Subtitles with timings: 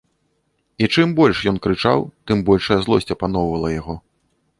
[0.85, 1.99] І чым больш ён крычаў,
[2.31, 3.95] тым большая злосць апаноўвала яго.